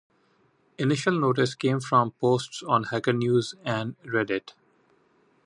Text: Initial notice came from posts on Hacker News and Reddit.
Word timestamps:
Initial 0.79 1.19
notice 1.19 1.53
came 1.53 1.79
from 1.79 2.13
posts 2.13 2.63
on 2.63 2.85
Hacker 2.85 3.13
News 3.13 3.53
and 3.63 3.95
Reddit. 4.01 4.53